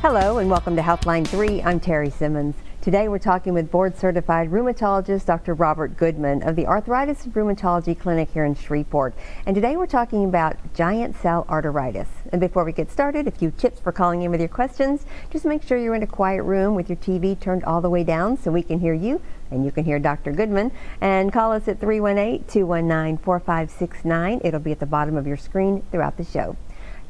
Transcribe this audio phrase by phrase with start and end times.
[0.00, 1.60] Hello and welcome to Healthline 3.
[1.64, 2.54] I'm Terry Simmons.
[2.80, 5.54] Today we're talking with board certified rheumatologist Dr.
[5.54, 9.12] Robert Goodman of the Arthritis and Rheumatology Clinic here in Shreveport.
[9.44, 12.06] And today we're talking about giant cell arteritis.
[12.30, 15.04] And before we get started, a few tips for calling in with your questions.
[15.30, 18.04] Just make sure you're in a quiet room with your TV turned all the way
[18.04, 19.20] down so we can hear you
[19.50, 20.30] and you can hear Dr.
[20.30, 20.70] Goodman.
[21.00, 24.42] And call us at 318 219 4569.
[24.44, 26.56] It'll be at the bottom of your screen throughout the show.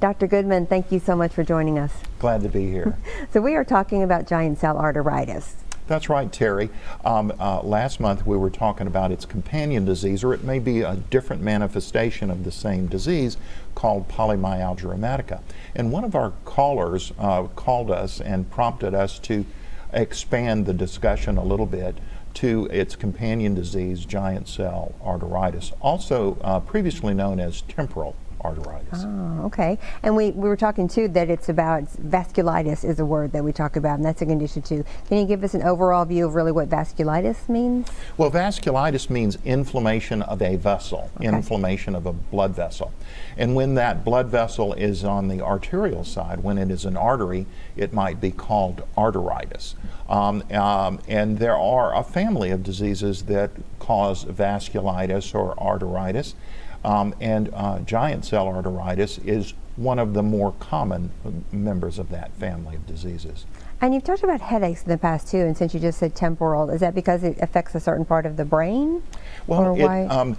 [0.01, 0.29] Dr.
[0.29, 1.93] Goodman, thank you so much for joining us.
[2.21, 2.96] Glad to be here.
[3.32, 5.55] so we are talking about giant cell arteritis.
[5.89, 6.68] That's right, Terry.
[7.05, 10.82] Um, uh, last month we were talking about its companion disease, or it may be
[10.82, 13.39] a different manifestation of the same disease
[13.75, 15.41] called polymyalgia rheumatica.
[15.75, 19.46] And one of our callers uh, called us and prompted us to
[19.93, 21.96] expand the discussion a little bit
[22.35, 29.05] to its companion disease, giant cell arteritis, also uh, previously known as temporal arteritis.
[29.05, 29.79] Oh, okay.
[30.03, 33.53] And we, we were talking too that it's about vasculitis is a word that we
[33.53, 34.84] talk about, and that's a condition too.
[35.08, 37.89] Can you give us an overall view of really what vasculitis means?
[38.17, 41.27] Well, vasculitis means inflammation of a vessel, okay.
[41.27, 42.92] inflammation of a blood vessel.
[43.36, 47.47] And when that blood vessel is on the arterial side, when it is an artery,
[47.77, 49.75] it might be called arteritis.
[50.08, 56.34] Um, um, and there are a family of diseases that cause vasculitis or arteritis.
[56.84, 61.10] Um, and uh, giant cell arteritis is one of the more common
[61.52, 63.46] members of that family of diseases.
[63.80, 66.70] And you've talked about headaches in the past too, and since you just said temporal,
[66.70, 69.02] is that because it affects a certain part of the brain?
[69.46, 70.36] Well, it, um,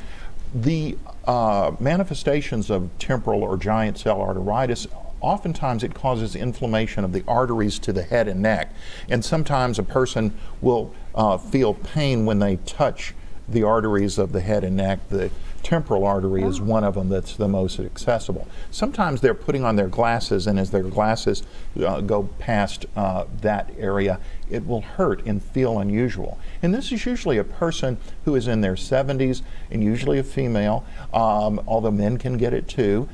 [0.54, 4.88] the uh, manifestations of temporal or giant cell arteritis
[5.22, 8.74] oftentimes it causes inflammation of the arteries to the head and neck.
[9.10, 13.14] And sometimes a person will uh, feel pain when they touch
[13.52, 15.00] the arteries of the head and neck.
[15.10, 15.32] The
[15.64, 18.48] temporal artery is one of them that's the most accessible.
[18.72, 21.44] Sometimes they're putting on their glasses, and as their glasses
[21.84, 24.20] uh, go past uh, that area,
[24.50, 26.40] it will hurt and feel unusual.
[26.62, 30.86] And this is usually a person who is in their 70s and usually a female,
[31.14, 33.10] um, although men can get it too.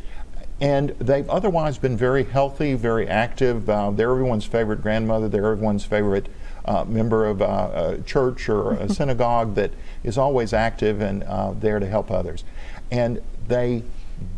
[0.62, 3.70] And they've otherwise been very healthy, very active.
[3.70, 6.28] Uh, they're everyone's favorite grandmother, they're everyone's favorite
[6.66, 9.72] uh, member of a, a, church or a synagogue that
[10.04, 12.44] is always active and uh, there to help others.
[12.92, 13.84] And they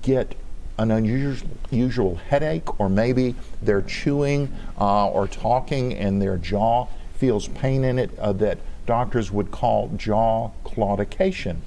[0.01, 0.35] get
[0.77, 7.83] an unusual headache, or maybe they're chewing uh, or talking and their jaw feels pain
[7.83, 11.57] in it uh, that doctors would call jaw claudication.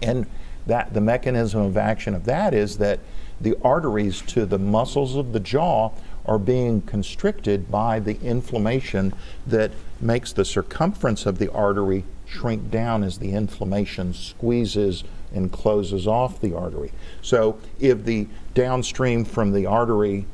[0.00, 0.26] And
[0.66, 3.00] that the mechanism of action of that is that
[3.40, 5.90] the arteries to the muscles of the jaw
[6.26, 9.12] are being constricted by the inflammation
[9.46, 16.06] that makes the circumference of the artery shrink down as the inflammation squeezes and closes
[16.06, 16.92] off the artery.
[17.20, 20.26] So if the downstream from the artery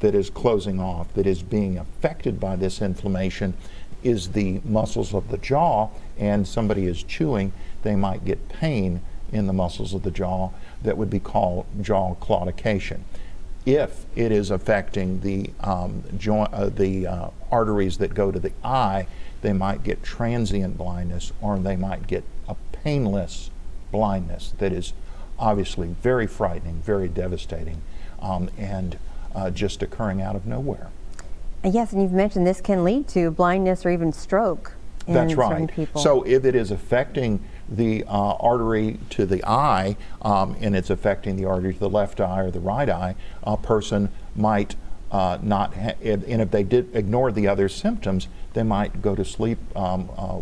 [0.00, 3.54] that is closing off, that is being affected by this inflammation,
[4.02, 7.52] is the muscles of the jaw, and somebody is chewing,
[7.82, 9.00] they might get pain
[9.32, 10.50] in the muscles of the jaw
[10.82, 13.00] that would be called jaw claudication
[13.66, 18.52] if it is affecting the, um, joint, uh, the uh, arteries that go to the
[18.62, 19.06] eye,
[19.42, 23.50] they might get transient blindness or they might get a painless
[23.90, 24.92] blindness that is
[25.38, 27.80] obviously very frightening, very devastating,
[28.20, 28.98] um, and
[29.34, 30.90] uh, just occurring out of nowhere.
[31.64, 34.74] Yes, and you've mentioned this can lead to blindness or even stroke
[35.06, 35.88] in That's right.
[35.96, 41.36] So if it is affecting the uh, artery to the eye um, and it's affecting
[41.36, 44.76] the artery to the left eye or the right eye, a person might
[45.10, 49.24] uh, not, ha- and if they did ignore the other symptoms, they might go to
[49.24, 50.40] sleep um, uh,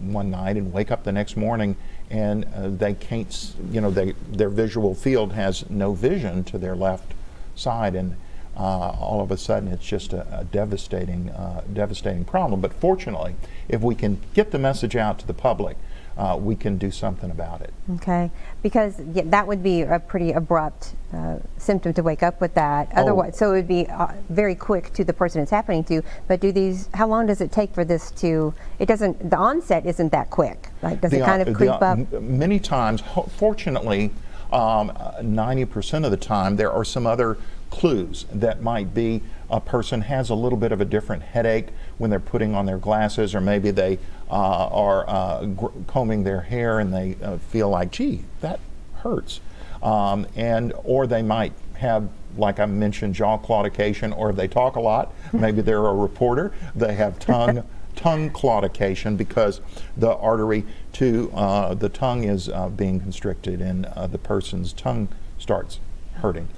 [0.00, 1.76] one night and wake up the next morning
[2.10, 6.74] and uh, they can't, you know, they, their visual field has no vision to their
[6.74, 7.12] left
[7.54, 8.16] side and
[8.56, 12.60] uh, all of a sudden it's just a, a devastating, uh, devastating problem.
[12.60, 13.36] But fortunately,
[13.68, 15.76] if we can get the message out to the public,
[16.18, 17.72] uh, we can do something about it.
[17.94, 18.30] Okay,
[18.62, 22.88] because yeah, that would be a pretty abrupt uh, symptom to wake up with that.
[22.90, 23.02] Oh.
[23.02, 26.02] Otherwise, so it would be uh, very quick to the person it's happening to.
[26.26, 26.88] But do these?
[26.92, 28.52] How long does it take for this to?
[28.80, 29.30] It doesn't.
[29.30, 30.70] The onset isn't that quick.
[30.82, 32.20] Like, does the, it kind of creep the, up?
[32.20, 33.00] Many times,
[33.36, 34.10] fortunately,
[34.52, 34.90] um,
[35.20, 37.38] 90% of the time, there are some other
[37.70, 42.10] clues that might be a person has a little bit of a different headache when
[42.10, 43.98] they're putting on their glasses, or maybe they
[44.30, 45.48] are uh,
[45.86, 48.60] combing their hair and they uh, feel like, gee, that
[48.96, 49.40] hurts.
[49.82, 54.76] Um, and or they might have like I mentioned, jaw claudication, or if they talk
[54.76, 57.64] a lot, maybe they're a reporter, they have tongue
[57.96, 59.60] tongue claudication because
[59.96, 65.08] the artery to uh, the tongue is uh, being constricted and uh, the person's tongue
[65.36, 65.80] starts
[66.14, 66.48] hurting.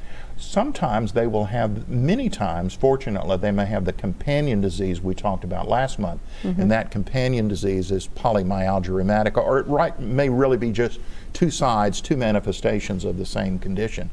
[0.40, 5.44] Sometimes they will have, many times, fortunately, they may have the companion disease we talked
[5.44, 6.20] about last month.
[6.42, 6.60] Mm-hmm.
[6.60, 10.98] And that companion disease is polymyalgia rheumatica, or it right, may really be just
[11.32, 14.10] two sides, two manifestations of the same condition.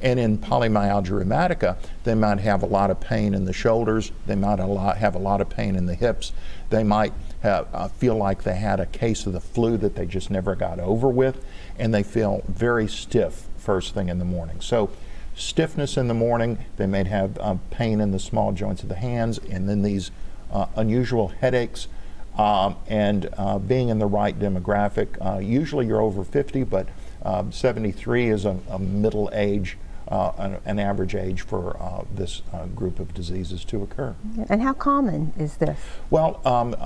[0.00, 4.34] And in polymyalgia rheumatica, they might have a lot of pain in the shoulders, they
[4.34, 6.32] might a lot, have a lot of pain in the hips,
[6.70, 7.12] they might
[7.42, 10.56] have, uh, feel like they had a case of the flu that they just never
[10.56, 11.44] got over with,
[11.78, 14.60] and they feel very stiff first thing in the morning.
[14.60, 14.90] So
[15.36, 16.58] stiffness in the morning.
[16.76, 20.10] They may have uh, pain in the small joints of the hands, and then these
[20.50, 21.88] uh, unusual headaches.
[22.36, 25.16] Um, and uh, being in the right demographic.
[25.24, 26.86] Uh, usually you're over 50, but
[27.24, 29.78] um, 73 is a, a middle age.
[30.08, 32.42] Uh, an, an, average age for uh, this
[32.76, 34.14] group of diseases to occur.
[34.48, 35.80] And how common is this?
[36.10, 36.76] Well, um,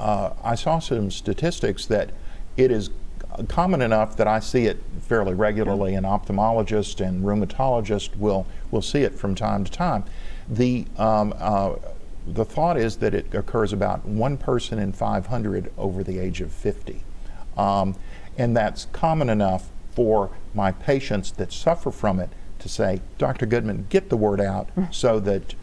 [0.43, 2.13] I saw some statistics that
[2.57, 2.89] it is
[3.49, 9.03] common enough that I see it fairly regularly, and ophthalmologists and rheumatologists will, will see
[9.03, 10.05] it from time to time.
[10.49, 11.77] The, um, uh,
[12.27, 16.53] the thought is that it occurs about one person in 500 over the age of
[16.53, 17.03] 50.
[17.57, 17.97] Um,
[18.37, 22.31] and that's common enough for my patients that suffer from it
[22.61, 23.47] to say, Dr.
[23.47, 24.93] Goodman, get the word out mm.
[24.95, 25.55] so that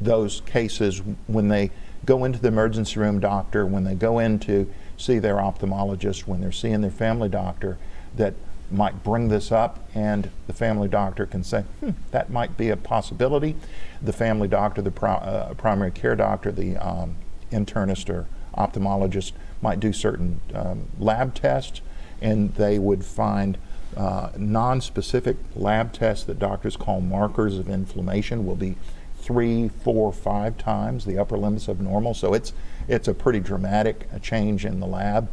[0.00, 1.70] those cases, when they
[2.04, 6.52] go into the emergency room doctor, when they go into see their ophthalmologist, when they're
[6.52, 7.78] seeing their family doctor,
[8.16, 8.34] that
[8.70, 12.76] might bring this up, and the family doctor can say, hmm, that might be a
[12.76, 13.56] possibility.
[14.02, 17.16] The family doctor, the pro- uh, primary care doctor, the um,
[17.50, 18.26] internist or
[18.56, 21.80] ophthalmologist might do certain um, lab tests,
[22.20, 23.58] and they would find
[23.96, 28.76] uh, non-specific lab tests that doctors call markers of inflammation will be
[29.18, 32.12] three, four, five times the upper limits of normal.
[32.12, 32.52] So it's
[32.88, 35.30] it's a pretty dramatic change in the lab.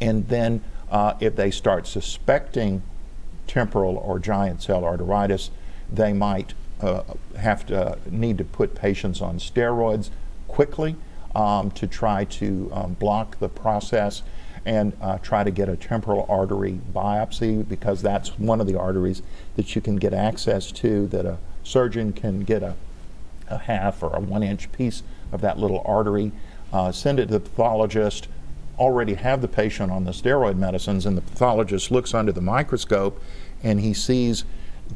[0.00, 2.82] And then uh, if they start suspecting
[3.46, 5.50] temporal or giant cell arteritis,
[5.92, 7.02] they might uh,
[7.38, 10.10] have to need to put patients on steroids
[10.48, 10.96] quickly
[11.34, 14.22] um, to try to um, block the process
[14.64, 19.22] and uh, try to get a temporal artery biopsy because that's one of the arteries
[19.54, 22.74] that you can get access to that a surgeon can get a,
[23.48, 26.32] a half or a one inch piece of that little artery,
[26.72, 28.28] uh, send it to the pathologist,
[28.78, 33.20] already have the patient on the steroid medicines, and the pathologist looks under the microscope
[33.62, 34.44] and he sees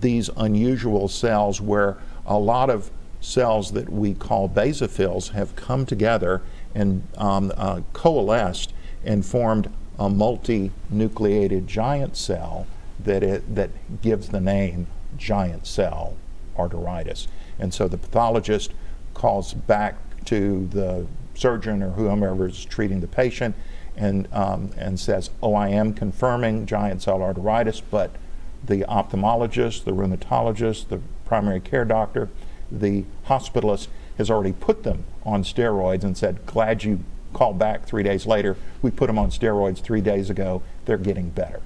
[0.00, 1.96] these unusual cells where
[2.26, 2.90] a lot of
[3.20, 6.42] cells that we call basophils have come together
[6.74, 8.72] and um, uh, coalesced
[9.04, 12.66] and formed a multinucleated giant cell
[12.98, 14.86] that, it, that gives the name
[15.16, 16.16] giant cell
[16.56, 17.26] arteritis.
[17.58, 18.72] And so the pathologist
[19.14, 19.96] calls back
[20.26, 23.54] to the surgeon or whomever is treating the patient
[23.96, 28.10] and, um, and says, Oh, I am confirming giant cell arteritis, but
[28.64, 32.28] the ophthalmologist, the rheumatologist, the primary care doctor,
[32.70, 33.88] the hospitalist
[34.18, 37.00] has already put them on steroids and said, Glad you
[37.32, 38.56] called back three days later.
[38.82, 40.62] We put them on steroids three days ago.
[40.84, 41.60] They're getting better.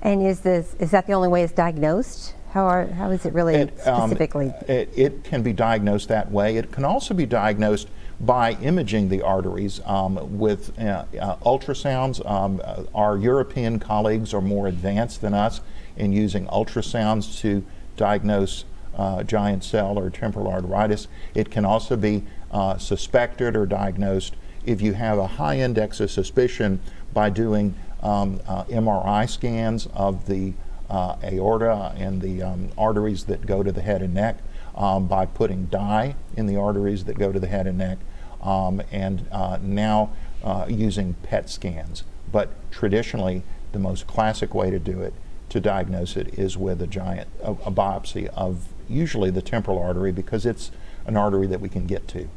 [0.00, 2.34] And is this is that the only way it's diagnosed?
[2.52, 4.48] How, are, how is it really it, um, specifically?
[4.48, 6.58] Um, it, it, can be diagnosed that way.
[6.58, 7.88] It can also be diagnosed
[8.20, 12.24] by imaging the arteries um, with uh, uh, ultrasounds.
[12.30, 15.62] Um, uh, our European colleagues are more advanced than us
[15.96, 17.64] in using ultrasounds to
[17.96, 18.66] diagnose
[18.98, 21.06] uh, giant cell or temporal arteritis.
[21.34, 24.36] It can also be uh, suspected or diagnosed
[24.66, 26.80] if you have a high index of suspicion
[27.14, 30.52] by doing um, uh, MRI scans of the
[30.92, 34.36] uh, aorta and the um, arteries that go to the head and neck
[34.76, 37.98] um, by putting dye in the arteries that go to the head and neck,
[38.42, 40.10] um, and uh, now
[40.44, 42.04] uh, using PET scans.
[42.30, 45.14] But traditionally, the most classic way to do it,
[45.48, 50.12] to diagnose it, is with a giant a, a biopsy of usually the temporal artery
[50.12, 50.70] because it's
[51.06, 52.28] an artery that we can get to.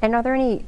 [0.00, 0.64] And are there any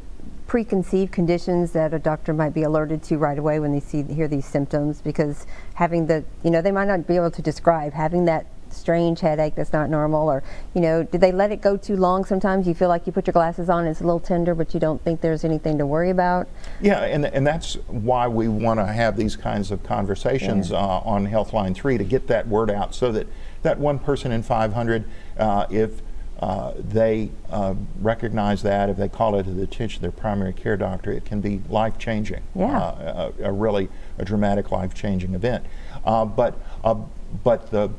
[0.48, 4.26] preconceived conditions that a doctor might be alerted to right away when they see hear
[4.26, 8.24] these symptoms because having the you know they might not be able to describe having
[8.24, 10.42] that strange headache that's not normal or
[10.74, 13.26] you know did they let it go too long sometimes you feel like you put
[13.26, 16.10] your glasses on it's a little tender but you don't think there's anything to worry
[16.10, 16.48] about
[16.80, 20.78] yeah and, and that's why we want to have these kinds of conversations yeah.
[20.78, 23.26] uh, on healthline 3 to get that word out so that
[23.62, 25.04] that one person in 500
[25.38, 26.00] uh, if
[26.40, 30.52] uh, they uh, recognize that if they call it to the attention of their primary
[30.52, 32.42] care doctor, it can be life changing.
[32.54, 32.78] Yeah.
[32.78, 35.64] Uh, a, a, really a dramatic life changing event.
[36.04, 36.54] Uh, but
[36.84, 36.94] uh,
[37.42, 37.90] but the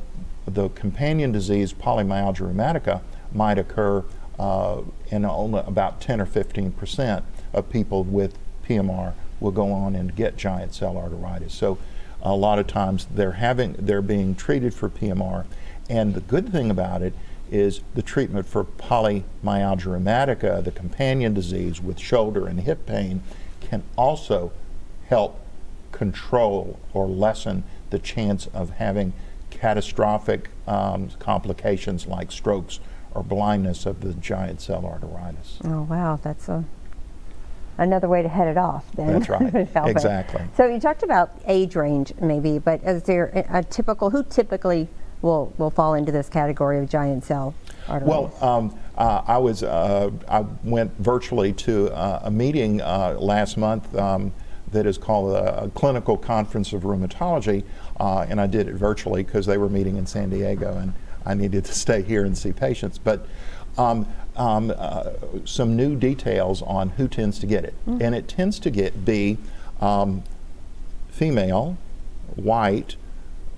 [0.45, 3.01] the companion disease polymyalgia rheumatica
[3.33, 4.03] might occur
[5.11, 10.15] in only about 10 or 15 percent of people with PMR will go on and
[10.15, 11.51] get giant cell arteritis.
[11.51, 11.77] So
[12.21, 15.45] a lot of times they're having they're being treated for PMR
[15.89, 17.13] and the good thing about it
[17.51, 23.21] is the treatment for polymyalgia rheumatica, the companion disease with shoulder and hip pain,
[23.61, 24.51] can also
[25.07, 25.39] help
[25.91, 29.13] control or lessen the chance of having
[29.49, 32.79] catastrophic um, complications like strokes
[33.13, 35.59] or blindness of the giant cell arteritis.
[35.63, 36.63] Oh wow, that's a
[37.77, 38.85] another way to head it off.
[38.93, 39.53] Then that's right.
[39.87, 40.43] exactly.
[40.55, 44.87] So you talked about age range, maybe, but is there a, a typical who typically
[45.21, 47.53] will will fall into this category of giant cell
[47.87, 48.05] arteritis?
[48.05, 53.57] Well, um, uh, I was uh, I went virtually to uh, a meeting uh, last
[53.57, 53.95] month.
[53.95, 54.33] Um,
[54.71, 57.63] that is called a, a, clinical conference of rheumatology,
[57.99, 60.93] uh, and I did it virtually because they were meeting in San Diego, and
[61.25, 62.99] I needed to stay here and see patients.
[62.99, 63.25] But
[63.79, 65.11] um, um, uh,
[65.45, 68.01] some new details on who tends to get it, mm-hmm.
[68.01, 69.37] and it tends to get be
[69.81, 70.23] um,
[71.09, 71.77] female,
[72.35, 72.95] white,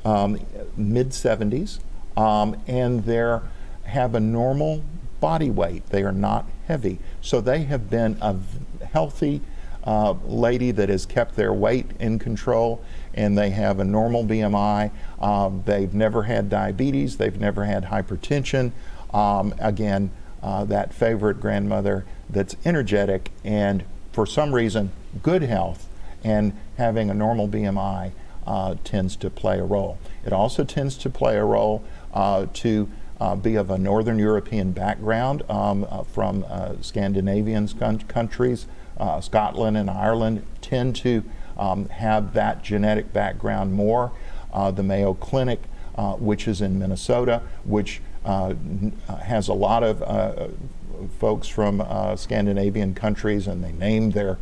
[0.06, 0.40] um,
[0.76, 1.80] mid 70s,
[2.18, 3.40] um, and they
[3.86, 4.84] have a normal
[5.20, 5.86] body weight.
[5.88, 7.00] They are not heavy.
[7.22, 8.36] So they have been a
[8.86, 9.42] healthy
[9.84, 14.92] uh, lady that has kept their weight in control and they have a normal BMI.
[15.20, 18.72] Um, they've never had diabetes, they've never had hypertension.
[19.14, 24.92] Um, again, uh, that favorite grandmother that's energetic and for some reason
[25.22, 25.88] good health
[26.24, 28.12] and having a normal BMI
[28.46, 29.98] uh, tends to play a role.
[30.26, 31.84] It also tends to play a role
[32.14, 37.68] uh, to uh, be of a Northern European background um, uh, from uh, Scandinavian
[38.08, 38.66] countries.
[38.98, 41.24] Uh, Scotland and Ireland tend to
[41.56, 44.12] um, have that genetic background more.
[44.74, 45.62] the Mayo Clinic,
[46.18, 50.52] which is in Minnesota, which has a lot of
[51.20, 51.84] folks from
[52.18, 54.40] Scandinavian countries, and they named their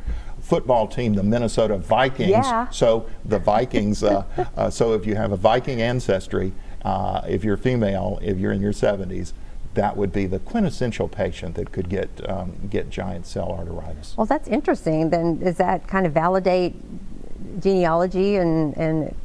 [0.50, 2.32] football team, the Minnesota Vikings.
[2.32, 2.68] Yeah.
[2.70, 4.04] So the Vikings.
[4.04, 4.24] uh,
[4.58, 6.52] uh, so if you have a Viking ancestry,
[6.84, 9.34] uh, if you're female, if you're in your 70s,
[9.76, 14.18] that would be the quintessential patient that could get um, get giant cell arteritis.
[14.18, 15.12] Well, that's interesting.
[15.12, 16.74] Then does that kind of validate
[17.62, 19.16] genealogy and and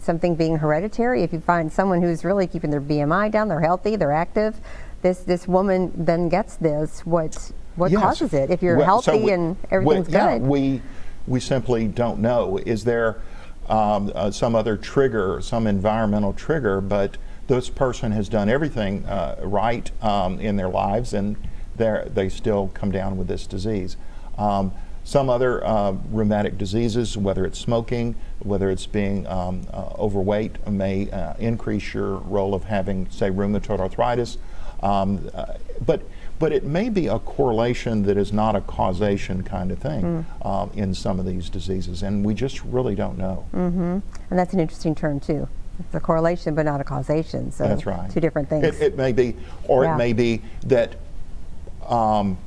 [0.00, 1.24] something being hereditary?
[1.24, 4.60] If you find someone who's really keeping their BMI down, they're healthy, they're active,
[5.02, 7.04] this this woman then gets this.
[7.04, 8.02] What what yes.
[8.02, 8.50] causes it?
[8.50, 10.18] If you're well, healthy so we, and everything's we, good.
[10.18, 10.82] Yeah, we
[11.26, 12.58] we simply don't know.
[12.58, 13.20] Is there
[13.68, 17.16] um, uh, some other trigger, some environmental trigger, but
[17.48, 21.36] this person has done everything uh, right um, in their lives and
[21.76, 23.96] they still come down with this disease.
[24.38, 24.72] Um,
[25.04, 31.08] some other uh, rheumatic diseases, whether it's smoking, whether it's being um, uh, overweight, may
[31.10, 34.38] uh, increase your role of having, say, rheumatoid arthritis.
[34.82, 35.54] Um, uh,
[35.84, 36.02] but
[36.38, 40.46] but it may be a correlation that is not a causation kind of thing mm.
[40.46, 43.46] um, in some of these diseases, and we just really don't know.
[43.54, 43.98] Mm-hmm.
[44.30, 45.48] And that's an interesting term too.
[45.78, 47.52] It's a correlation, but not a causation.
[47.52, 48.10] So that's right.
[48.10, 48.64] Two different things.
[48.64, 49.94] It, it may be, or yeah.
[49.94, 50.96] it may be that
[51.86, 52.38] um,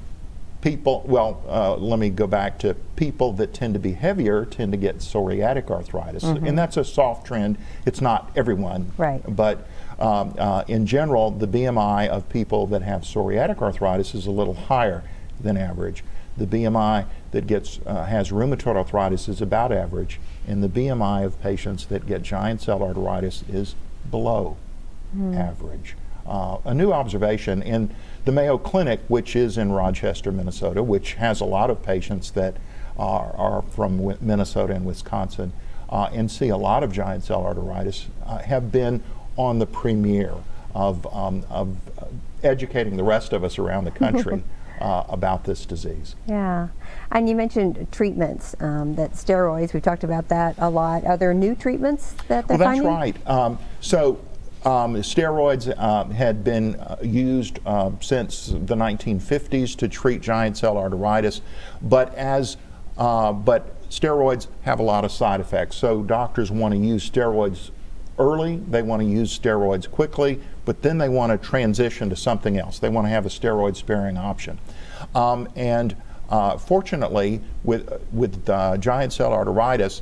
[0.61, 1.03] people.
[1.07, 4.77] Well, uh, let me go back to people that tend to be heavier tend to
[4.77, 6.45] get psoriatic arthritis, mm-hmm.
[6.45, 7.57] and that's a soft trend.
[7.85, 9.21] It's not everyone, right?
[9.27, 9.67] But
[9.99, 14.53] um, uh, in general, the BMI of people that have psoriatic arthritis is a little
[14.53, 15.03] higher
[15.39, 16.03] than average.
[16.37, 21.41] The BMI that gets uh, has rheumatoid arthritis is about average, and the BMI of
[21.41, 23.75] patients that get giant cell arteritis is
[24.09, 24.55] below
[25.15, 25.37] mm.
[25.37, 25.95] average.
[26.25, 31.41] Uh, a new observation in the Mayo Clinic, which is in Rochester, Minnesota, which has
[31.41, 32.55] a lot of patients that
[32.97, 35.51] are, are from Minnesota and Wisconsin,
[35.89, 39.03] uh, and see a lot of giant cell arteritis, uh, have been
[39.39, 40.35] on the premiere
[40.75, 41.77] of, um, of
[42.43, 44.43] educating the rest of us around the country
[44.81, 46.15] uh, about this disease.
[46.27, 46.67] Yeah.
[47.13, 51.05] And you mentioned treatments, um, that steroids, we've talked about that a lot.
[51.05, 52.85] Are there new treatments that they're well, that's finding?
[52.85, 53.27] right.
[53.27, 54.19] Um, so
[54.65, 60.75] um, steroids uh, had been uh, used uh, since the 1950s to treat giant cell
[60.75, 61.39] arteritis,
[61.81, 62.57] but as
[62.97, 65.77] uh, but steroids have a lot of side effects.
[65.77, 67.71] So doctors want to use steroids
[68.19, 72.57] early, they want to use steroids quickly, but then they want to transition to something
[72.57, 72.77] else.
[72.79, 74.59] They want to have a steroid sparing option.
[75.15, 75.95] Um, and
[76.29, 80.01] uh, fortunately, with, with uh, giant cell arteritis,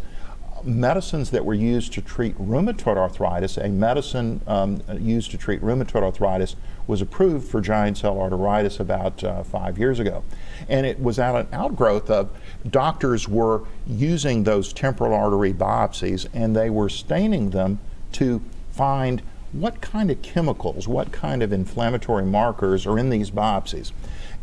[0.63, 6.03] medicines that were used to treat rheumatoid arthritis, a medicine um, used to treat rheumatoid
[6.03, 6.55] arthritis
[6.87, 10.23] was approved for giant cell arteritis about uh, five years ago.
[10.67, 12.29] And it was out an outgrowth of
[12.69, 17.79] doctors were using those temporal artery biopsies and they were staining them
[18.17, 19.21] to find
[19.51, 23.91] what kind of chemicals, what kind of inflammatory markers are in these biopsies.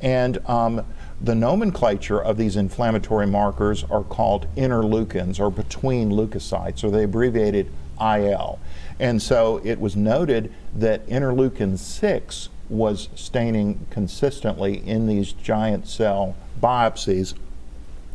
[0.00, 0.84] And um,
[1.20, 7.70] the nomenclature of these inflammatory markers are called interleukins or between leukocytes, or they abbreviated
[8.00, 8.58] IL.
[8.98, 16.36] And so it was noted that interleukin 6 was staining consistently in these giant cell
[16.60, 17.34] biopsies.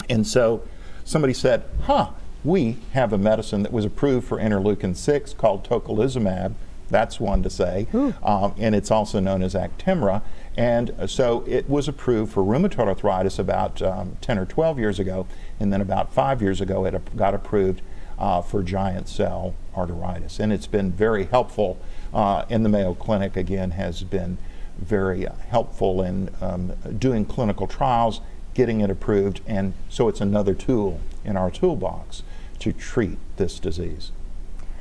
[0.09, 0.63] And so
[1.05, 2.11] somebody said, huh,
[2.43, 6.53] we have a medicine that was approved for interleukin 6 called tocilizumab.
[6.89, 7.87] That's one to say.
[8.23, 10.23] Um, and it's also known as Actemra.
[10.57, 15.27] And so it was approved for rheumatoid arthritis about um, 10 or 12 years ago.
[15.59, 17.81] And then about five years ago, it got approved
[18.17, 20.39] uh, for giant cell arteritis.
[20.39, 21.79] And it's been very helpful
[22.13, 24.37] uh, in the Mayo Clinic, again, has been
[24.79, 28.21] very uh, helpful in um, doing clinical trials,
[28.53, 32.23] getting it approved, and so it's another tool in our toolbox
[32.59, 34.11] to treat this disease.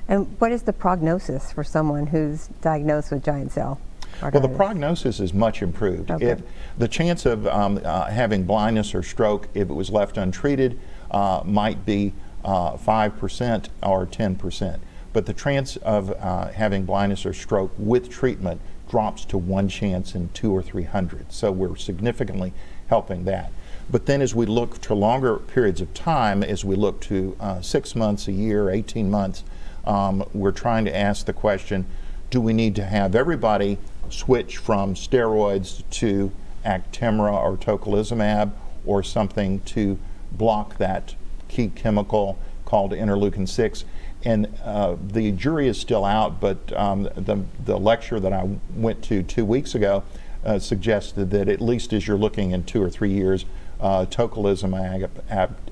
[0.09, 3.81] And what is the prognosis for someone who's diagnosed with giant cell?
[4.23, 6.11] Well, the prognosis is much improved.
[6.11, 6.27] Okay.
[6.27, 6.43] If
[6.77, 10.79] the chance of um, uh, having blindness or stroke, if it was left untreated,
[11.11, 14.81] uh, might be uh, 5% or 10%.
[15.13, 20.15] But the chance of uh, having blindness or stroke with treatment drops to one chance
[20.15, 21.33] in two or three hundred.
[21.33, 22.53] So we're significantly
[22.89, 23.53] helping that.
[23.91, 27.61] But then as we look to longer periods of time, as we look to uh,
[27.63, 29.45] six months, a year, 18 months,
[29.85, 31.87] um, we're trying to ask the question
[32.31, 33.79] do we need to have everybody
[34.11, 36.31] switch from steroids to
[36.63, 38.53] Actemra or tocilizumab
[38.85, 39.99] or something to
[40.33, 41.15] block that
[41.49, 43.85] key chemical called interleukin 6?
[44.25, 49.03] and uh, the jury is still out, but um, the, the lecture that I went
[49.05, 50.03] to two weeks ago
[50.45, 53.45] uh, suggested that at least as you're looking in two or three years,
[53.81, 55.09] uh, tocilizumab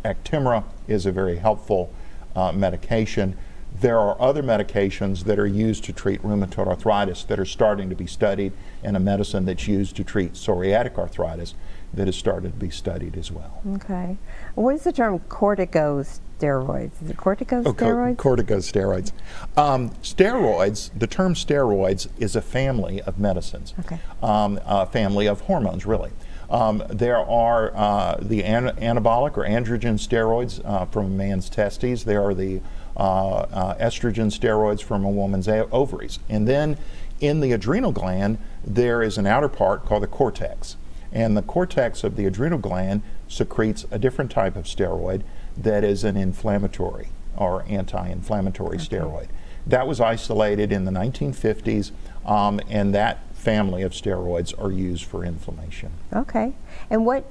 [0.04, 1.92] Actemra is a very helpful
[2.34, 3.36] uh, medication.
[3.78, 7.96] There are other medications that are used to treat rheumatoid arthritis that are starting to
[7.96, 11.54] be studied, and a medicine that's used to treat psoriatic arthritis
[11.92, 13.62] that has started to be studied as well.
[13.75, 14.16] Okay.
[14.54, 17.02] What is the term corticosteroids?
[17.02, 17.66] Is it corticosteroids?
[17.66, 19.12] Oh, co- corticosteroids.
[19.56, 23.98] Um, steroids, the term steroids is a family of medicines, okay.
[24.22, 26.12] um, a family of hormones, really.
[26.49, 32.04] Um, there are uh, the an- anabolic or androgen steroids uh, from a man's testes.
[32.04, 32.61] There are the
[32.97, 36.19] uh, uh estrogen steroids from a woman's ovaries.
[36.28, 36.78] And then
[37.21, 40.76] in the adrenal gland, there is an outer part called the cortex.
[41.13, 45.23] And the cortex of the adrenal gland secretes a different type of steroid
[45.56, 48.87] that is an inflammatory or anti inflammatory okay.
[48.87, 49.28] steroid.
[49.67, 51.91] That was isolated in the 1950s,
[52.25, 55.93] um, and that family of steroids are used for inflammation.
[56.13, 56.52] Okay.
[56.91, 57.23] And what,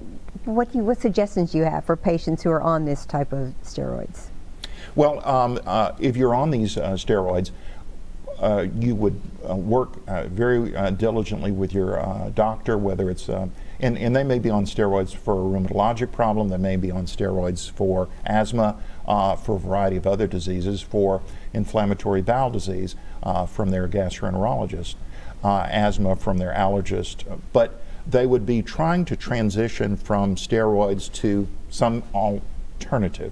[0.45, 3.53] what, you, what suggestions do you have for patients who are on this type of
[3.65, 4.27] steroids?
[4.95, 7.51] Well, um, uh, if you're on these uh, steroids,
[8.39, 13.29] uh, you would uh, work uh, very uh, diligently with your doctor, whether it's
[13.79, 17.05] and, and they may be on steroids for a rheumatologic problem, they may be on
[17.05, 21.21] steroids for asthma, uh, for a variety of other diseases, for
[21.53, 24.95] inflammatory bowel disease uh, from their gastroenterologist,
[25.45, 27.23] uh, asthma from their allergist.
[27.53, 33.31] But they would be trying to transition from steroids to some alternative.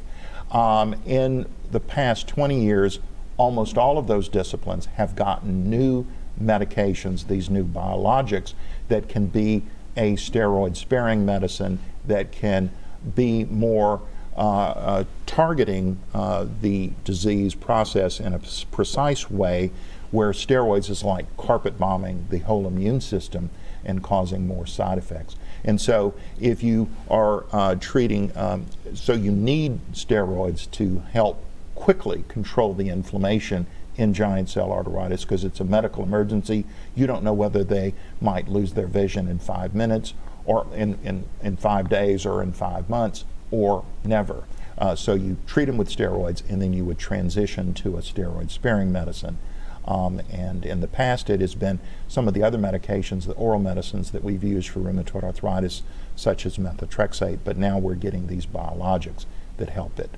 [0.52, 3.00] Um, in the past 20 years,
[3.38, 6.06] almost all of those disciplines have gotten new
[6.40, 8.54] medications, these new biologics
[8.90, 9.64] that can be
[9.98, 12.70] a steroid sparing medicine that can
[13.16, 14.02] be more
[14.38, 18.40] uh, uh, targeting uh, the disease process in a
[18.72, 19.72] precise way,
[20.14, 23.50] where steroids is like carpet bombing the whole immune system
[23.84, 25.36] and causing more side effects.
[25.64, 32.24] And so, if you are uh, treating, um, so you need steroids to help quickly
[32.28, 36.66] control the inflammation in giant cell arteritis because it's a medical emergency.
[36.94, 40.14] You don't know whether they might lose their vision in five minutes
[40.46, 44.44] or in, in, in five days or in five months or never.
[44.78, 48.52] Uh, so you treat them with steroids and then you would transition to a steroid
[48.52, 49.40] sparing medicine.
[49.86, 53.60] Um, and in the past, it has been some of the other medications, the oral
[53.60, 55.84] medicines that we've used for rheumatoid arthritis,
[56.16, 59.26] such as methotrexate, but now we're getting these biologics
[59.58, 60.10] that help it.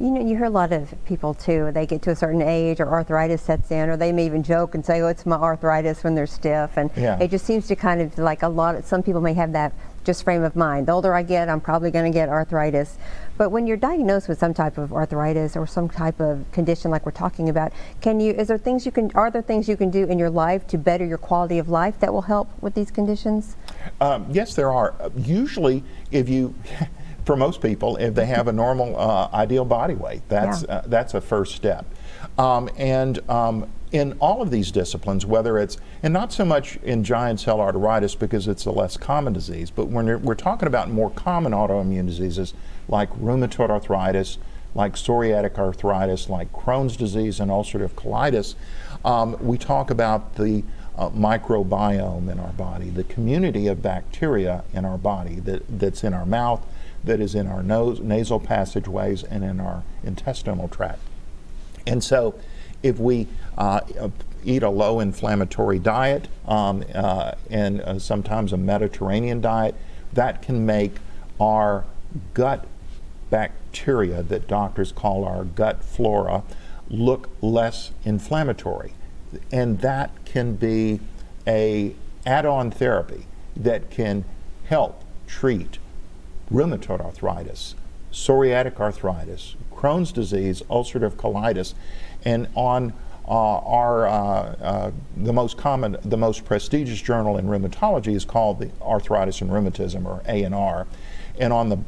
[0.00, 2.80] You know, you hear a lot of people too, they get to a certain age
[2.80, 6.02] or arthritis sets in, or they may even joke and say, oh, it's my arthritis
[6.02, 6.76] when they're stiff.
[6.76, 7.18] And yeah.
[7.20, 9.72] it just seems to kind of like a lot, of, some people may have that
[10.04, 10.86] just frame of mind.
[10.86, 12.98] The older I get, I'm probably going to get arthritis.
[13.36, 17.04] But when you're diagnosed with some type of arthritis or some type of condition like
[17.04, 19.90] we're talking about, can you, is there things you can, are there things you can
[19.90, 22.90] do in your life to better your quality of life that will help with these
[22.90, 23.56] conditions?
[24.00, 24.94] Um, yes, there are.
[25.16, 26.54] Usually, if you,
[27.24, 30.76] for most people, if they have a normal uh, ideal body weight, that's yeah.
[30.76, 31.86] uh, that's a first step.
[32.38, 37.04] Um, and um, in all of these disciplines, whether it's and not so much in
[37.04, 41.10] giant cell arteritis because it's a less common disease, but when we're talking about more
[41.10, 42.54] common autoimmune diseases
[42.88, 44.38] like rheumatoid arthritis,
[44.74, 48.56] like psoriatic arthritis, like Crohn's disease, and ulcerative colitis,
[49.04, 50.64] um, we talk about the
[50.98, 56.12] uh, microbiome in our body, the community of bacteria in our body that, that's in
[56.12, 56.66] our mouth,
[57.04, 60.98] that is in our nose, nasal passageways, and in our intestinal tract.
[61.86, 62.34] And so,
[62.84, 63.80] if we uh,
[64.44, 69.74] eat a low inflammatory diet um, uh, and uh, sometimes a Mediterranean diet,
[70.12, 70.92] that can make
[71.40, 71.84] our
[72.34, 72.66] gut
[73.30, 76.42] bacteria that doctors call our gut flora
[76.88, 78.92] look less inflammatory.
[79.50, 81.00] And that can be
[81.46, 84.24] a add-on therapy that can
[84.66, 85.78] help treat
[86.52, 87.74] rheumatoid arthritis,
[88.12, 91.74] psoriatic arthritis, Crohn's disease, ulcerative colitis,
[92.24, 92.94] and on
[93.28, 98.60] uh, our uh, uh, the most common, the most prestigious journal in rheumatology is called
[98.60, 100.86] the Arthritis and Rheumatism, or A&R,
[101.38, 101.78] and on the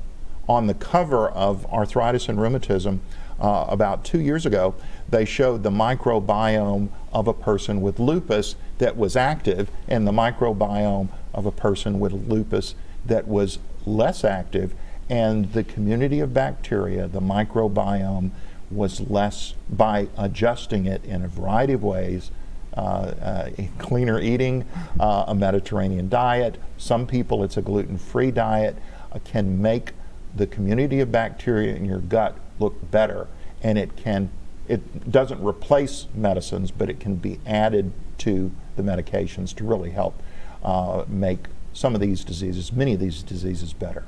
[0.46, 3.00] on the cover of Arthritis and Rheumatism
[3.40, 4.74] uh, about two years ago,
[5.08, 11.08] they showed the microbiome of a person with lupus that was active and the microbiome
[11.32, 12.74] of a person with lupus
[13.06, 14.74] that was less active,
[15.08, 18.30] and the community of bacteria, the microbiome,
[18.70, 22.30] was less by adjusting it in a variety of ways.
[22.76, 24.62] Uh, uh, cleaner eating,
[25.00, 26.58] uh, a Mediterranean diet.
[26.76, 28.76] Some people, it's a gluten free diet,
[29.12, 29.92] uh, can make
[30.34, 33.28] the community of bacteria in your gut look better.
[33.62, 34.28] And it can,
[34.68, 40.22] it doesn't replace medicines, but it can be added to the medications to really help
[40.62, 44.04] uh, make some of these diseases, many of these diseases, better.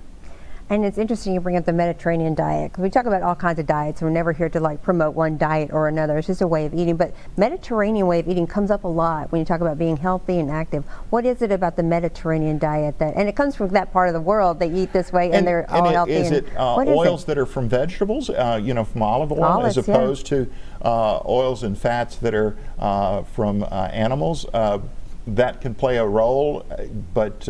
[0.71, 3.59] And it's interesting you bring up the Mediterranean diet because we talk about all kinds
[3.59, 4.03] of diets.
[4.03, 6.19] We're never here to like promote one diet or another.
[6.19, 6.97] It's just a way of eating.
[6.97, 10.39] But Mediterranean way of eating comes up a lot when you talk about being healthy
[10.39, 10.85] and active.
[11.09, 13.17] What is it about the Mediterranean diet that?
[13.17, 14.59] And it comes from that part of the world.
[14.59, 16.13] They eat this way and, and they're and all it, healthy.
[16.13, 18.29] Is it uh, oils that are from vegetables?
[18.29, 20.45] Uh, you know, from olive oil, Olives, as opposed yeah.
[20.45, 20.51] to
[20.83, 24.45] uh, oils and fats that are uh, from uh, animals.
[24.53, 24.81] Uh,
[25.27, 26.67] that can play a role,
[27.15, 27.49] but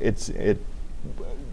[0.00, 0.60] it's it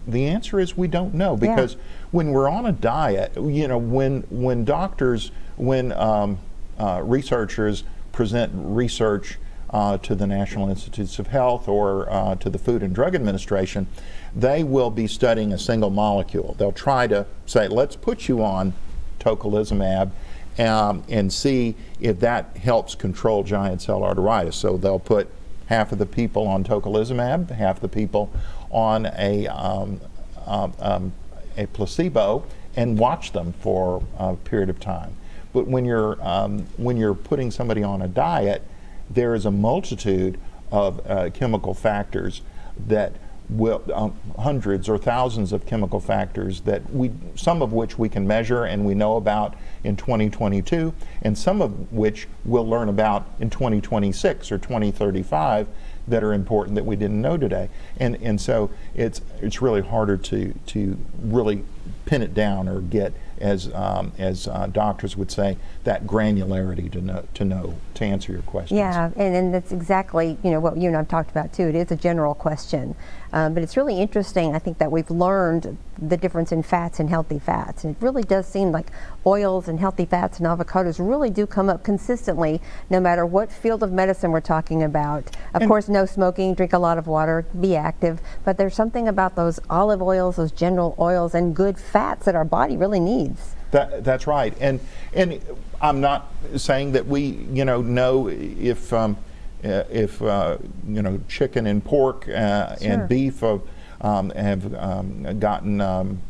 [0.06, 1.80] the answer is we don't know because yeah.
[2.10, 6.38] when we're on a diet, you know, when when doctors, when um,
[6.78, 9.38] uh, researchers present research
[9.70, 13.86] uh, to the National Institutes of Health or uh, to the Food and Drug Administration,
[14.34, 16.54] they will be studying a single molecule.
[16.58, 18.74] They'll try to say, let's put you on
[19.20, 20.10] tocilizumab
[20.58, 24.54] um, and see if that helps control giant cell arteritis.
[24.54, 25.28] So they'll put
[25.66, 28.32] half of the people on tocilizumab, half the people
[28.70, 30.00] on a, um,
[30.46, 31.12] um, um,
[31.56, 32.44] a placebo,
[32.76, 35.14] and watch them for a period of time.
[35.52, 38.62] But when you're, um, when you're putting somebody on a diet,
[39.10, 40.38] there is a multitude
[40.70, 42.40] of uh, chemical factors
[42.86, 43.12] that
[43.58, 48.26] will, um, hundreds or thousands of chemical factors that we, some of which we can
[48.26, 53.50] measure and we know about in 2022, and some of which we'll learn about in
[53.50, 55.66] 2026 or 2035
[56.08, 57.68] that are important that we didn't know today.
[57.98, 61.64] And and so it's it's really harder to to really
[62.06, 67.00] pin it down or get as um, as uh, doctors would say that granularity to
[67.00, 68.76] know to know to answer your question.
[68.76, 71.64] Yeah, and, and that's exactly you know what you and I've talked about too.
[71.64, 72.94] It is a general question,
[73.32, 74.54] um, but it's really interesting.
[74.54, 78.22] I think that we've learned the difference in fats and healthy fats, and it really
[78.22, 78.90] does seem like
[79.26, 83.82] oils and healthy fats and avocados really do come up consistently, no matter what field
[83.82, 85.26] of medicine we're talking about.
[85.54, 89.08] Of and course, no smoking, drink a lot of water, be active, but there's something
[89.08, 93.31] about those olive oils, those general oils, and good fats that our body really needs.
[93.70, 94.80] That, that's right, and
[95.14, 95.40] and
[95.80, 99.16] I'm not saying that we you know know if um,
[99.64, 102.92] uh, if uh, you know chicken and pork uh, sure.
[102.92, 103.62] and beef have,
[104.00, 106.20] um, have um, gotten um,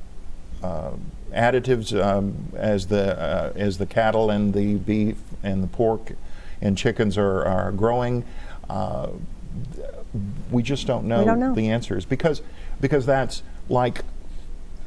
[0.62, 0.92] uh,
[1.32, 6.12] additives um, as the uh, as the cattle and the beef and the pork
[6.60, 8.24] and chickens are, are growing.
[8.70, 9.08] Uh,
[10.50, 12.42] we just don't know, don't know, the answers because
[12.80, 14.04] because that's like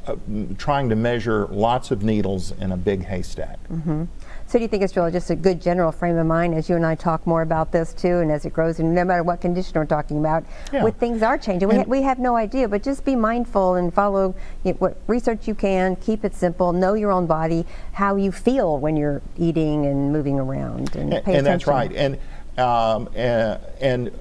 [0.06, 0.16] uh,
[0.58, 3.58] trying to measure lots of needles in a big haystack.
[3.68, 4.04] Mm-hmm.
[4.48, 6.76] So do you think it's really just a good general frame of mind as you
[6.76, 9.40] and I talk more about this too, and as it grows, and no matter what
[9.40, 10.84] condition we're talking about, yeah.
[10.84, 13.92] what things are changing, we, ha- we have no idea, but just be mindful and
[13.92, 18.14] follow you know, what research you can, keep it simple, know your own body, how
[18.14, 21.92] you feel when you're eating and moving around, and, and, and that's right.
[21.92, 22.18] And
[22.56, 24.18] um, and, and,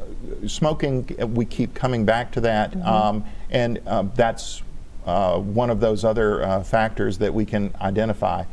[0.48, 2.86] smoking, we keep coming back to that, mm-hmm.
[2.86, 4.62] um, and uh, that's
[5.06, 8.44] uh, one of those other uh, factors that we can identify.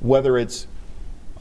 [0.00, 0.66] Whether it's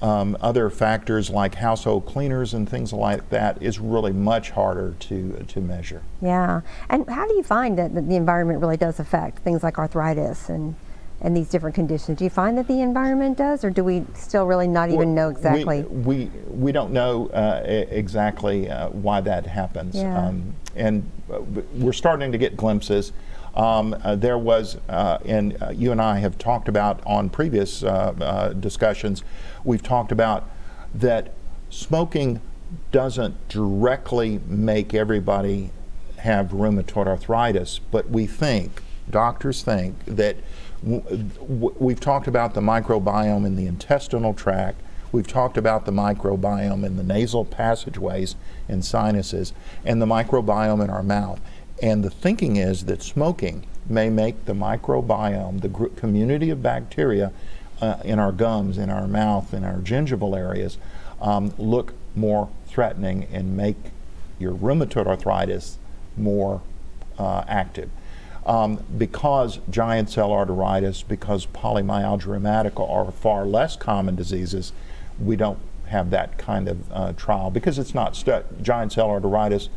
[0.02, 5.44] um, other factors like household cleaners and things like that is really much harder to
[5.48, 6.04] to measure.
[6.22, 10.50] Yeah, and how do you find that the environment really does affect things like arthritis
[10.50, 10.76] and
[11.22, 12.18] and these different conditions?
[12.18, 15.30] Do you find that the environment does, or do we still really not even know
[15.30, 15.82] exactly?
[15.84, 19.96] We, we, we don't know uh, exactly uh, why that happens.
[19.96, 20.28] Yeah.
[20.28, 21.42] Um, and uh,
[21.74, 23.12] we're starting to get glimpses.
[23.56, 27.84] Um, uh, there was, uh, and uh, you and I have talked about on previous
[28.60, 29.24] discussions,
[29.64, 30.50] we've talked about
[30.94, 31.34] that
[31.70, 32.42] smoking
[32.92, 35.72] doesn't directly make everybody
[36.18, 40.36] have rheumatoid arthritis, but we think, doctors think, that
[40.84, 44.80] we've talked about the microbiome in the intestinal tract,
[45.12, 48.36] we've talked about the microbiome in the nasal passageways
[48.68, 51.40] and sinuses, and the microbiome in our mouth.
[51.82, 57.32] And the thinking is that smoking may make the microbiome, the community of bacteria
[57.82, 60.78] uh, in our gums, in our mouth, in our gingival areas,
[61.22, 63.78] um, look more threatening and make
[64.38, 65.78] your rheumatoid arthritis
[66.18, 66.62] more
[67.18, 67.90] uh, active.
[68.46, 74.74] Um, because giant cell arteritis, because polymyalgia rheumatica are far less common diseases,
[75.20, 79.70] we don't have that kind of uh, trial because it's not stu- giant cell arteritis,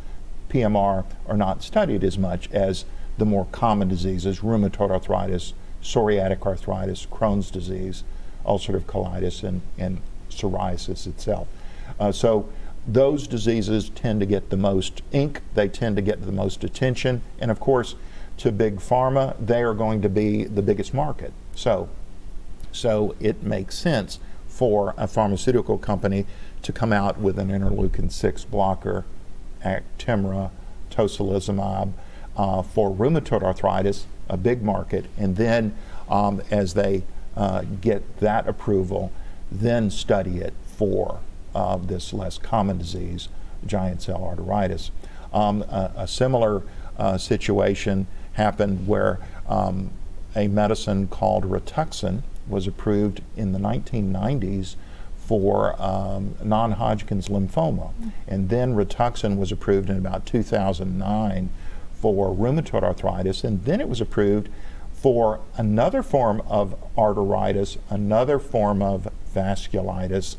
[0.53, 2.85] PMR are not studied as much as
[3.17, 8.03] the more common diseases, rheumatoid arthritis, psoriatic arthritis, Crohn's disease,
[8.45, 11.47] ulcerative colitis, and, and psoriasis itself.
[11.99, 12.49] Uh, so
[12.87, 17.21] those diseases tend to get the most ink, they tend to get the most attention,
[17.39, 17.95] and of course,
[18.37, 21.33] to big pharma, they are going to be the biggest market.
[21.55, 21.89] So,
[22.71, 26.25] so it makes sense for a pharmaceutical company
[26.61, 29.05] to come out with an interleukin 6 blocker,
[29.63, 30.51] Actemra,
[30.91, 31.93] tocilizumab,
[32.35, 35.75] uh, for rheumatoid arthritis, a big market, and then
[36.09, 37.03] um, as they
[37.35, 39.11] uh, get that approval,
[39.51, 41.19] then study it for
[41.55, 43.29] uh, this less common disease,
[43.65, 44.89] giant cell arteritis.
[45.31, 46.63] Um, a, a, similar
[46.97, 49.91] uh, situation happened where um,
[50.35, 54.75] a medicine called Rituxan was approved in the 1990s
[55.25, 57.91] for um, non Hodgkin's lymphoma.
[58.27, 61.49] And then Rituxan was approved in about 2009
[61.93, 64.49] for rheumatoid arthritis, and then it was approved
[64.91, 70.35] for another form of arteritis, another form of vasculitis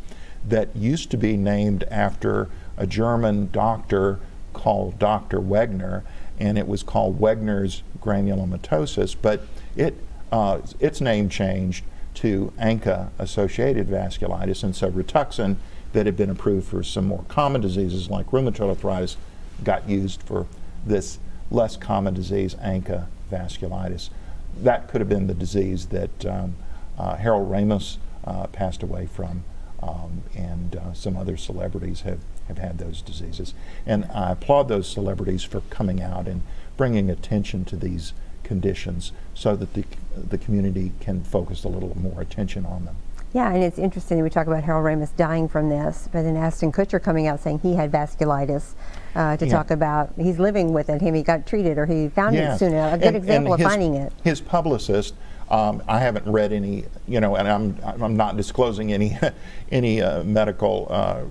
[0.46, 4.20] that used to be named after a German doctor
[4.52, 5.40] called Dr.
[5.40, 6.02] Wegener,
[6.38, 9.42] and it was called Wegener's granulomatosis, but
[9.76, 9.96] it,
[10.30, 11.84] uh, its name changed
[12.14, 15.56] to ANCA associated vasculitis, and so Rituxan,
[15.92, 19.16] that had been approved for some more common diseases like rheumatoid arthritis,
[19.62, 20.46] got used for
[20.84, 21.18] this
[21.50, 24.10] less common disease, ANCA vasculitis.
[24.56, 26.56] That could have been the disease that um,
[26.98, 29.44] uh, Harold Ramis uh, passed away from,
[29.82, 33.54] um, and uh, some other celebrities have, have had those diseases.
[33.86, 36.42] And I applaud those celebrities for coming out and
[36.76, 38.12] bringing attention to these
[38.44, 39.84] conditions so that the,
[40.16, 42.96] the community can focus a little more attention on them.
[43.34, 46.70] Yeah, and it's interesting we talk about Harold Ramis dying from this, but then Ashton
[46.70, 48.74] Kutcher coming out saying he had vasculitis
[49.16, 49.52] uh, to yeah.
[49.52, 51.02] talk about he's living with it.
[51.02, 52.74] Him, he got treated or he found it soon.
[52.74, 54.12] A good and, example and of his, finding it.
[54.22, 55.14] His publicist.
[55.50, 59.18] Um, I haven't read any, you know, and I'm I'm not disclosing any
[59.72, 61.24] any uh, medical uh,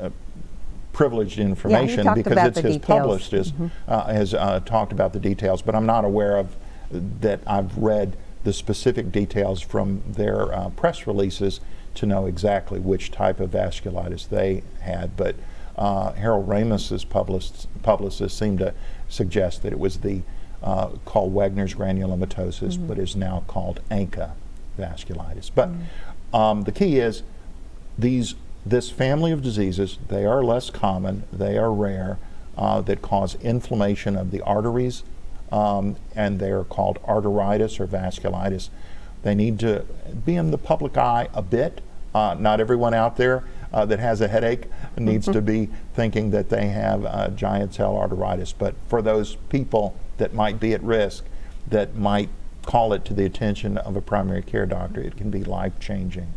[0.00, 0.10] uh
[0.94, 3.00] privileged information yeah, because it's his details.
[3.00, 3.66] publicist mm-hmm.
[3.86, 6.56] uh, has uh, talked about the details, but I'm not aware of
[6.90, 7.40] that.
[7.46, 11.60] I've read the specific details from their uh, press releases
[11.96, 15.16] to know exactly which type of vasculitis they had.
[15.16, 15.36] But
[15.76, 18.72] uh, Harold Ramis's publicist, publicist seemed to
[19.08, 20.22] suggest that it was the
[20.62, 22.86] uh, called Wegener's granulomatosis, mm-hmm.
[22.86, 24.32] but is now called ANCA
[24.78, 25.50] vasculitis.
[25.54, 26.36] But mm-hmm.
[26.36, 27.22] um, the key is
[27.98, 28.34] these
[28.66, 32.18] this family of diseases, they are less common, they are rare,
[32.56, 35.02] uh, that cause inflammation of the arteries,
[35.52, 38.70] um, and they are called arteritis or vasculitis.
[39.22, 39.84] They need to
[40.24, 41.80] be in the public eye a bit.
[42.14, 46.48] Uh, not everyone out there uh, that has a headache needs to be thinking that
[46.48, 48.54] they have uh, giant cell arteritis.
[48.56, 51.24] But for those people that might be at risk,
[51.68, 52.28] that might
[52.62, 56.32] call it to the attention of a primary care doctor, it can be life changing.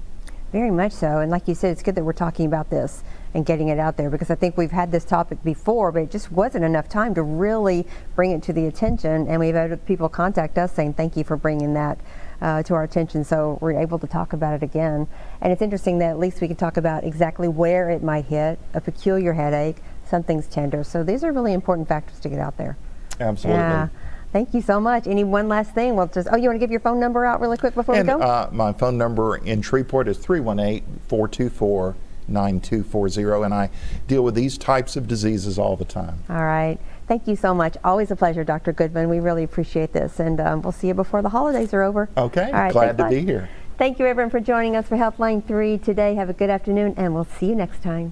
[0.51, 1.19] Very much so.
[1.19, 3.97] And like you said, it's good that we're talking about this and getting it out
[3.97, 7.13] there because I think we've had this topic before, but it just wasn't enough time
[7.15, 9.27] to really bring it to the attention.
[9.27, 11.99] And we've had people contact us saying, thank you for bringing that
[12.41, 13.23] uh, to our attention.
[13.23, 15.07] So we're able to talk about it again.
[15.41, 18.57] And it's interesting that at least we can talk about exactly where it might hit,
[18.73, 20.83] a peculiar headache, something's tender.
[20.83, 22.77] So these are really important factors to get out there.
[23.19, 23.59] Absolutely.
[23.59, 23.87] Yeah.
[24.31, 25.07] Thank you so much.
[25.07, 25.95] Any one last thing?
[25.95, 28.07] Well, just oh, you want to give your phone number out really quick before and,
[28.07, 28.21] we go?
[28.21, 31.95] Uh, my phone number in Shreveport is 318 424
[32.27, 33.43] 9240.
[33.43, 33.69] And I
[34.07, 36.23] deal with these types of diseases all the time.
[36.29, 36.77] All right.
[37.07, 37.77] Thank you so much.
[37.83, 38.73] Always a pleasure, Dr.
[38.73, 39.09] Goodman.
[39.09, 40.19] We really appreciate this.
[40.19, 42.09] And um, we'll see you before the holidays are over.
[42.17, 42.51] Okay.
[42.51, 43.49] Right, Glad to be here.
[43.77, 46.15] Thank you, everyone, for joining us for Healthline 3 today.
[46.15, 48.11] Have a good afternoon, and we'll see you next time.